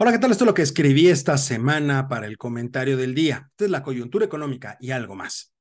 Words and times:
Hola, 0.00 0.12
¿qué 0.12 0.20
tal? 0.20 0.30
Esto 0.30 0.44
es 0.44 0.46
lo 0.46 0.54
que 0.54 0.62
escribí 0.62 1.08
esta 1.08 1.36
semana 1.36 2.06
para 2.06 2.28
el 2.28 2.38
comentario 2.38 2.96
del 2.96 3.16
día. 3.16 3.48
Esta 3.50 3.64
es 3.64 3.70
la 3.72 3.82
coyuntura 3.82 4.24
económica 4.24 4.76
y 4.80 4.92
algo 4.92 5.16
más. 5.16 5.56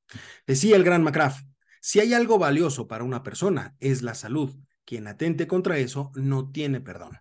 Decía 0.45 0.75
el 0.75 0.83
gran 0.83 1.01
McCraft, 1.01 1.43
si 1.81 2.01
hay 2.01 2.13
algo 2.13 2.37
valioso 2.37 2.87
para 2.87 3.03
una 3.03 3.23
persona, 3.23 3.75
es 3.79 4.03
la 4.03 4.13
salud. 4.13 4.55
Quien 4.85 5.07
atente 5.07 5.47
contra 5.47 5.79
eso 5.79 6.11
no 6.13 6.51
tiene 6.51 6.81
perdón. 6.81 7.17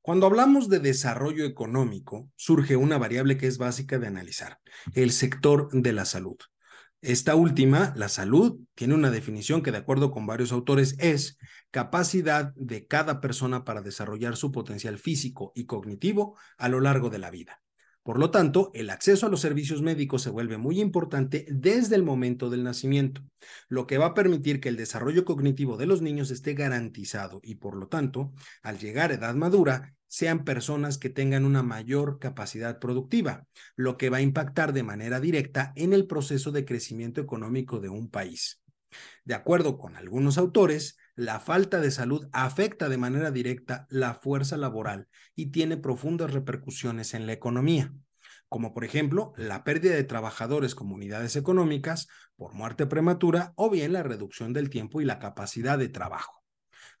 Cuando 0.00 0.26
hablamos 0.26 0.68
de 0.68 0.78
desarrollo 0.78 1.44
económico, 1.44 2.30
surge 2.36 2.76
una 2.76 2.98
variable 2.98 3.36
que 3.36 3.48
es 3.48 3.58
básica 3.58 3.98
de 3.98 4.06
analizar, 4.06 4.60
el 4.94 5.10
sector 5.10 5.68
de 5.72 5.92
la 5.92 6.04
salud. 6.04 6.36
Esta 7.00 7.36
última, 7.36 7.92
la 7.96 8.08
salud, 8.08 8.58
tiene 8.74 8.94
una 8.94 9.10
definición 9.10 9.62
que 9.62 9.70
de 9.70 9.78
acuerdo 9.78 10.10
con 10.10 10.26
varios 10.26 10.50
autores 10.50 10.96
es 10.98 11.38
capacidad 11.70 12.52
de 12.56 12.86
cada 12.88 13.20
persona 13.20 13.64
para 13.64 13.82
desarrollar 13.82 14.36
su 14.36 14.50
potencial 14.50 14.98
físico 14.98 15.52
y 15.54 15.66
cognitivo 15.66 16.36
a 16.56 16.68
lo 16.68 16.80
largo 16.80 17.08
de 17.08 17.18
la 17.18 17.30
vida. 17.30 17.62
Por 18.08 18.18
lo 18.18 18.30
tanto, 18.30 18.70
el 18.72 18.88
acceso 18.88 19.26
a 19.26 19.28
los 19.28 19.42
servicios 19.42 19.82
médicos 19.82 20.22
se 20.22 20.30
vuelve 20.30 20.56
muy 20.56 20.80
importante 20.80 21.44
desde 21.50 21.94
el 21.94 22.02
momento 22.02 22.48
del 22.48 22.64
nacimiento, 22.64 23.20
lo 23.68 23.86
que 23.86 23.98
va 23.98 24.06
a 24.06 24.14
permitir 24.14 24.62
que 24.62 24.70
el 24.70 24.78
desarrollo 24.78 25.26
cognitivo 25.26 25.76
de 25.76 25.84
los 25.84 26.00
niños 26.00 26.30
esté 26.30 26.54
garantizado 26.54 27.38
y, 27.42 27.56
por 27.56 27.76
lo 27.76 27.88
tanto, 27.88 28.32
al 28.62 28.78
llegar 28.78 29.10
a 29.10 29.16
edad 29.16 29.34
madura, 29.34 29.94
sean 30.06 30.46
personas 30.46 30.96
que 30.96 31.10
tengan 31.10 31.44
una 31.44 31.62
mayor 31.62 32.18
capacidad 32.18 32.78
productiva, 32.78 33.46
lo 33.76 33.98
que 33.98 34.08
va 34.08 34.16
a 34.16 34.22
impactar 34.22 34.72
de 34.72 34.84
manera 34.84 35.20
directa 35.20 35.74
en 35.76 35.92
el 35.92 36.06
proceso 36.06 36.50
de 36.50 36.64
crecimiento 36.64 37.20
económico 37.20 37.78
de 37.78 37.90
un 37.90 38.08
país. 38.08 38.62
De 39.26 39.34
acuerdo 39.34 39.76
con 39.76 39.96
algunos 39.96 40.38
autores, 40.38 40.96
la 41.18 41.40
falta 41.40 41.80
de 41.80 41.90
salud 41.90 42.28
afecta 42.30 42.88
de 42.88 42.96
manera 42.96 43.32
directa 43.32 43.88
la 43.90 44.14
fuerza 44.14 44.56
laboral 44.56 45.08
y 45.34 45.46
tiene 45.46 45.76
profundas 45.76 46.32
repercusiones 46.32 47.12
en 47.12 47.26
la 47.26 47.32
economía, 47.32 47.92
como 48.48 48.72
por 48.72 48.84
ejemplo 48.84 49.32
la 49.36 49.64
pérdida 49.64 49.96
de 49.96 50.04
trabajadores 50.04 50.76
como 50.76 50.94
unidades 50.94 51.34
económicas 51.34 52.06
por 52.36 52.54
muerte 52.54 52.86
prematura 52.86 53.52
o 53.56 53.68
bien 53.68 53.94
la 53.94 54.04
reducción 54.04 54.52
del 54.52 54.70
tiempo 54.70 55.00
y 55.00 55.06
la 55.06 55.18
capacidad 55.18 55.76
de 55.76 55.88
trabajo. 55.88 56.44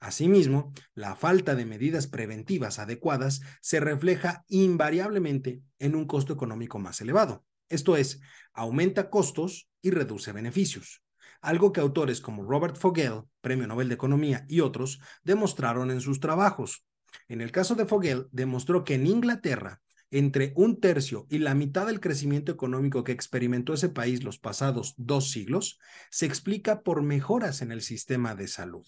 Asimismo, 0.00 0.72
la 0.94 1.14
falta 1.14 1.54
de 1.54 1.64
medidas 1.64 2.08
preventivas 2.08 2.80
adecuadas 2.80 3.40
se 3.60 3.78
refleja 3.78 4.44
invariablemente 4.48 5.62
en 5.78 5.94
un 5.94 6.06
costo 6.08 6.32
económico 6.32 6.80
más 6.80 7.00
elevado. 7.00 7.44
Esto 7.68 7.96
es, 7.96 8.20
aumenta 8.52 9.10
costos 9.10 9.70
y 9.80 9.92
reduce 9.92 10.32
beneficios, 10.32 11.04
algo 11.40 11.72
que 11.72 11.80
autores 11.80 12.20
como 12.20 12.42
Robert 12.42 12.76
Fogel, 12.76 13.22
Premio 13.40 13.66
Nobel 13.66 13.88
de 13.88 13.94
Economía, 13.94 14.44
y 14.48 14.60
otros 14.60 15.00
demostraron 15.22 15.90
en 15.90 16.00
sus 16.00 16.20
trabajos. 16.20 16.84
En 17.28 17.40
el 17.40 17.52
caso 17.52 17.74
de 17.74 17.86
Fogel, 17.86 18.28
demostró 18.32 18.84
que 18.84 18.94
en 18.94 19.06
Inglaterra, 19.06 19.80
entre 20.10 20.52
un 20.56 20.80
tercio 20.80 21.26
y 21.28 21.38
la 21.38 21.54
mitad 21.54 21.86
del 21.86 22.00
crecimiento 22.00 22.50
económico 22.50 23.04
que 23.04 23.12
experimentó 23.12 23.74
ese 23.74 23.90
país 23.90 24.24
los 24.24 24.38
pasados 24.38 24.94
dos 24.96 25.30
siglos 25.30 25.78
se 26.10 26.26
explica 26.26 26.82
por 26.82 27.02
mejoras 27.02 27.60
en 27.60 27.72
el 27.72 27.82
sistema 27.82 28.34
de 28.34 28.48
salud. 28.48 28.86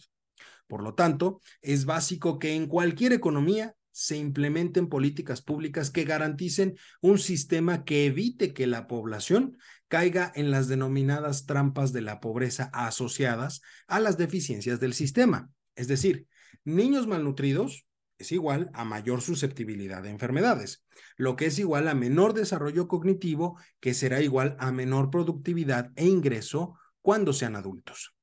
Por 0.66 0.82
lo 0.82 0.94
tanto, 0.94 1.40
es 1.60 1.84
básico 1.84 2.38
que 2.38 2.54
en 2.54 2.66
cualquier 2.66 3.12
economía 3.12 3.74
se 4.00 4.16
implementen 4.16 4.88
políticas 4.88 5.42
públicas 5.42 5.90
que 5.90 6.04
garanticen 6.04 6.78
un 7.02 7.18
sistema 7.18 7.84
que 7.84 8.06
evite 8.06 8.54
que 8.54 8.66
la 8.66 8.88
población 8.88 9.58
caiga 9.88 10.32
en 10.34 10.50
las 10.50 10.68
denominadas 10.68 11.44
trampas 11.44 11.92
de 11.92 12.00
la 12.00 12.18
pobreza 12.18 12.70
asociadas 12.72 13.60
a 13.88 14.00
las 14.00 14.16
deficiencias 14.16 14.80
del 14.80 14.94
sistema. 14.94 15.50
Es 15.74 15.86
decir, 15.86 16.26
niños 16.64 17.06
malnutridos 17.06 17.86
es 18.16 18.32
igual 18.32 18.70
a 18.72 18.86
mayor 18.86 19.20
susceptibilidad 19.20 20.02
de 20.02 20.08
enfermedades, 20.08 20.82
lo 21.18 21.36
que 21.36 21.44
es 21.44 21.58
igual 21.58 21.86
a 21.86 21.94
menor 21.94 22.32
desarrollo 22.32 22.88
cognitivo, 22.88 23.60
que 23.80 23.92
será 23.92 24.22
igual 24.22 24.56
a 24.60 24.72
menor 24.72 25.10
productividad 25.10 25.90
e 25.96 26.06
ingreso 26.06 26.78
cuando 27.02 27.34
sean 27.34 27.54
adultos 27.54 28.14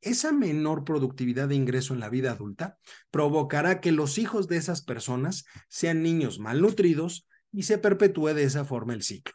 esa 0.00 0.32
menor 0.32 0.84
productividad 0.84 1.48
de 1.48 1.54
ingreso 1.54 1.94
en 1.94 2.00
la 2.00 2.08
vida 2.08 2.32
adulta 2.32 2.78
provocará 3.10 3.80
que 3.80 3.92
los 3.92 4.18
hijos 4.18 4.48
de 4.48 4.56
esas 4.56 4.82
personas 4.82 5.44
sean 5.68 6.02
niños 6.02 6.38
malnutridos 6.38 7.26
y 7.52 7.64
se 7.64 7.78
perpetúe 7.78 8.34
de 8.34 8.44
esa 8.44 8.64
forma 8.64 8.94
el 8.94 9.02
ciclo. 9.02 9.34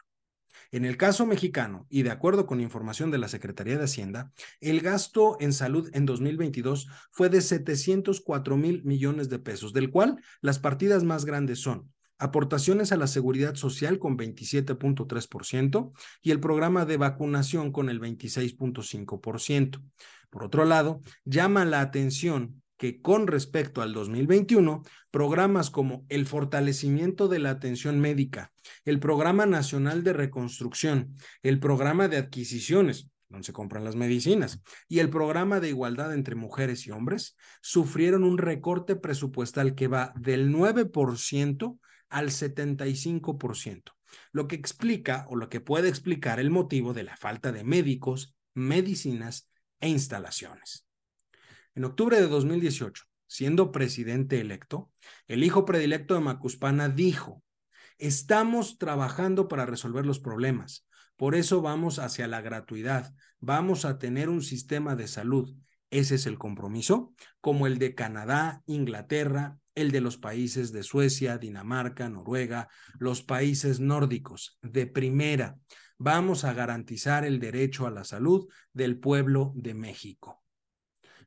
En 0.74 0.84
el 0.84 0.96
caso 0.96 1.24
mexicano, 1.24 1.86
y 1.88 2.02
de 2.02 2.10
acuerdo 2.10 2.46
con 2.46 2.60
información 2.60 3.12
de 3.12 3.18
la 3.18 3.28
Secretaría 3.28 3.78
de 3.78 3.84
Hacienda, 3.84 4.32
el 4.60 4.80
gasto 4.80 5.36
en 5.38 5.52
salud 5.52 5.88
en 5.92 6.04
2022 6.04 6.88
fue 7.12 7.28
de 7.28 7.42
704 7.42 8.56
mil 8.56 8.82
millones 8.82 9.28
de 9.28 9.38
pesos, 9.38 9.72
del 9.72 9.92
cual 9.92 10.20
las 10.40 10.58
partidas 10.58 11.04
más 11.04 11.26
grandes 11.26 11.60
son 11.60 11.93
aportaciones 12.24 12.90
a 12.90 12.96
la 12.96 13.06
seguridad 13.06 13.54
social 13.54 13.98
con 13.98 14.16
27.3% 14.16 15.92
y 16.22 16.30
el 16.30 16.40
programa 16.40 16.86
de 16.86 16.96
vacunación 16.96 17.70
con 17.70 17.90
el 17.90 18.00
26.5%. 18.00 19.82
Por 20.30 20.44
otro 20.44 20.64
lado, 20.64 21.02
llama 21.24 21.64
la 21.64 21.80
atención 21.82 22.62
que 22.78 23.00
con 23.00 23.26
respecto 23.26 23.82
al 23.82 23.92
2021, 23.92 24.82
programas 25.10 25.70
como 25.70 26.04
el 26.08 26.26
fortalecimiento 26.26 27.28
de 27.28 27.38
la 27.38 27.50
atención 27.50 28.00
médica, 28.00 28.52
el 28.84 28.98
Programa 28.98 29.46
Nacional 29.46 30.02
de 30.02 30.12
Reconstrucción, 30.12 31.14
el 31.42 31.60
Programa 31.60 32.08
de 32.08 32.16
Adquisiciones, 32.16 33.10
donde 33.28 33.46
se 33.46 33.52
compran 33.52 33.84
las 33.84 33.96
medicinas, 33.96 34.60
y 34.88 34.98
el 34.98 35.10
Programa 35.10 35.60
de 35.60 35.68
Igualdad 35.68 36.14
entre 36.14 36.34
Mujeres 36.34 36.86
y 36.86 36.90
Hombres, 36.90 37.36
sufrieron 37.60 38.24
un 38.24 38.38
recorte 38.38 38.96
presupuestal 38.96 39.74
que 39.74 39.88
va 39.88 40.12
del 40.16 40.50
9% 40.52 41.78
al 42.08 42.30
75%, 42.30 43.92
lo 44.32 44.48
que 44.48 44.56
explica 44.56 45.26
o 45.28 45.36
lo 45.36 45.48
que 45.48 45.60
puede 45.60 45.88
explicar 45.88 46.40
el 46.40 46.50
motivo 46.50 46.94
de 46.94 47.04
la 47.04 47.16
falta 47.16 47.52
de 47.52 47.64
médicos, 47.64 48.36
medicinas 48.54 49.50
e 49.80 49.88
instalaciones. 49.88 50.86
En 51.74 51.84
octubre 51.84 52.20
de 52.20 52.28
2018, 52.28 53.04
siendo 53.26 53.72
presidente 53.72 54.40
electo, 54.40 54.92
el 55.26 55.42
hijo 55.42 55.64
predilecto 55.64 56.14
de 56.14 56.20
Macuspana 56.20 56.88
dijo, 56.88 57.42
estamos 57.98 58.78
trabajando 58.78 59.48
para 59.48 59.66
resolver 59.66 60.06
los 60.06 60.20
problemas, 60.20 60.86
por 61.16 61.34
eso 61.34 61.62
vamos 61.62 61.98
hacia 61.98 62.26
la 62.26 62.40
gratuidad, 62.40 63.14
vamos 63.38 63.84
a 63.84 63.98
tener 63.98 64.28
un 64.28 64.42
sistema 64.42 64.96
de 64.96 65.06
salud. 65.06 65.54
Ese 65.94 66.16
es 66.16 66.26
el 66.26 66.38
compromiso, 66.38 67.14
como 67.40 67.68
el 67.68 67.78
de 67.78 67.94
Canadá, 67.94 68.64
Inglaterra, 68.66 69.60
el 69.76 69.92
de 69.92 70.00
los 70.00 70.18
países 70.18 70.72
de 70.72 70.82
Suecia, 70.82 71.38
Dinamarca, 71.38 72.08
Noruega, 72.08 72.68
los 72.98 73.22
países 73.22 73.78
nórdicos, 73.78 74.58
de 74.60 74.88
primera. 74.88 75.56
Vamos 75.96 76.42
a 76.42 76.52
garantizar 76.52 77.24
el 77.24 77.38
derecho 77.38 77.86
a 77.86 77.92
la 77.92 78.02
salud 78.02 78.48
del 78.72 78.98
pueblo 78.98 79.52
de 79.54 79.74
México. 79.74 80.42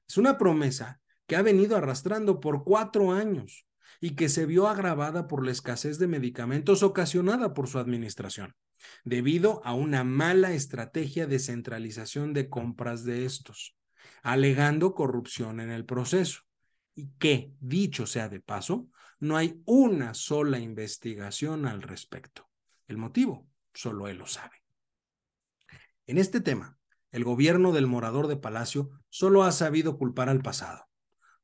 Es 0.05 0.17
una 0.17 0.37
promesa 0.37 0.99
que 1.27 1.37
ha 1.37 1.41
venido 1.41 1.77
arrastrando 1.77 2.41
por 2.41 2.65
cuatro 2.65 3.13
años 3.13 3.69
y 4.01 4.15
que 4.15 4.27
se 4.27 4.45
vio 4.45 4.67
agravada 4.67 5.27
por 5.27 5.45
la 5.45 5.53
escasez 5.53 5.97
de 5.97 6.07
medicamentos 6.07 6.83
ocasionada 6.83 7.53
por 7.53 7.69
su 7.69 7.79
administración, 7.79 8.53
debido 9.05 9.61
a 9.63 9.73
una 9.73 10.03
mala 10.03 10.51
estrategia 10.51 11.25
de 11.25 11.39
centralización 11.39 12.33
de 12.33 12.49
compras 12.49 13.05
de 13.05 13.23
estos, 13.23 13.76
alegando 14.27 14.93
corrupción 14.93 15.61
en 15.61 15.71
el 15.71 15.85
proceso 15.85 16.41
y 16.93 17.11
que, 17.17 17.53
dicho 17.61 18.05
sea 18.05 18.27
de 18.27 18.41
paso, 18.41 18.89
no 19.21 19.37
hay 19.37 19.61
una 19.63 20.13
sola 20.13 20.59
investigación 20.59 21.65
al 21.65 21.81
respecto. 21.81 22.49
El 22.89 22.97
motivo, 22.97 23.47
solo 23.73 24.09
él 24.09 24.17
lo 24.17 24.27
sabe. 24.27 24.57
En 26.07 26.17
este 26.17 26.41
tema, 26.41 26.77
el 27.11 27.23
gobierno 27.23 27.71
del 27.71 27.87
morador 27.87 28.27
de 28.27 28.35
Palacio 28.35 28.89
solo 29.07 29.43
ha 29.43 29.53
sabido 29.53 29.97
culpar 29.97 30.27
al 30.27 30.41
pasado. 30.41 30.89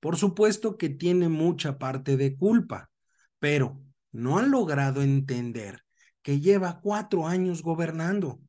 Por 0.02 0.18
supuesto 0.18 0.78
que 0.78 0.90
tiene 0.90 1.30
mucha 1.30 1.80
parte 1.80 2.18
de 2.18 2.36
culpa, 2.36 2.92
pero 3.40 3.82
no 4.12 4.40
ha 4.40 4.42
logrado 4.42 5.02
entender 5.04 5.86
que 6.22 6.42
lleva 6.42 6.82
cuatro 6.82 7.28
años 7.28 7.64
gobernando 7.64 8.42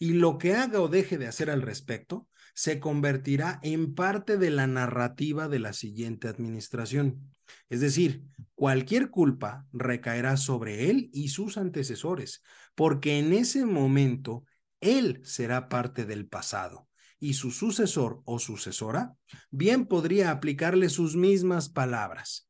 y 0.00 0.14
lo 0.14 0.38
que 0.38 0.54
haga 0.54 0.80
o 0.80 0.88
deje 0.88 1.18
de 1.18 1.28
hacer 1.28 1.50
al 1.50 1.62
respecto 1.62 2.26
se 2.54 2.80
convertirá 2.80 3.60
en 3.62 3.94
parte 3.94 4.38
de 4.38 4.50
la 4.50 4.66
narrativa 4.66 5.46
de 5.46 5.60
la 5.60 5.74
siguiente 5.74 6.26
administración. 6.26 7.32
Es 7.68 7.80
decir, 7.80 8.24
cualquier 8.54 9.10
culpa 9.10 9.66
recaerá 9.72 10.36
sobre 10.38 10.90
él 10.90 11.10
y 11.12 11.28
sus 11.28 11.58
antecesores, 11.58 12.42
porque 12.74 13.18
en 13.18 13.34
ese 13.34 13.66
momento 13.66 14.44
él 14.80 15.20
será 15.22 15.68
parte 15.68 16.06
del 16.06 16.26
pasado 16.26 16.88
y 17.18 17.34
su 17.34 17.50
sucesor 17.50 18.22
o 18.24 18.38
sucesora 18.38 19.14
bien 19.50 19.84
podría 19.84 20.30
aplicarle 20.30 20.88
sus 20.88 21.14
mismas 21.14 21.68
palabras. 21.68 22.48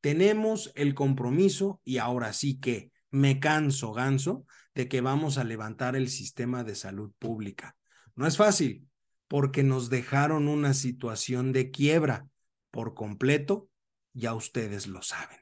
Tenemos 0.00 0.72
el 0.74 0.94
compromiso 0.94 1.80
y 1.84 1.98
ahora 1.98 2.32
sí 2.32 2.58
que 2.58 2.90
me 3.10 3.38
canso 3.38 3.92
ganso 3.92 4.44
de 4.78 4.86
que 4.86 5.00
vamos 5.00 5.38
a 5.38 5.44
levantar 5.44 5.96
el 5.96 6.08
sistema 6.08 6.62
de 6.62 6.76
salud 6.76 7.10
pública. 7.18 7.76
No 8.14 8.28
es 8.28 8.36
fácil, 8.36 8.86
porque 9.26 9.64
nos 9.64 9.90
dejaron 9.90 10.46
una 10.46 10.72
situación 10.72 11.52
de 11.52 11.72
quiebra 11.72 12.28
por 12.70 12.94
completo, 12.94 13.68
ya 14.12 14.34
ustedes 14.34 14.86
lo 14.86 15.02
saben. 15.02 15.40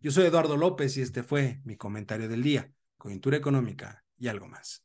Yo 0.00 0.10
soy 0.10 0.26
Eduardo 0.26 0.56
López 0.56 0.96
y 0.96 1.02
este 1.02 1.22
fue 1.22 1.60
mi 1.62 1.76
comentario 1.76 2.28
del 2.28 2.42
día, 2.42 2.72
coyuntura 2.98 3.36
económica 3.36 4.04
y 4.18 4.26
algo 4.26 4.48
más. 4.48 4.84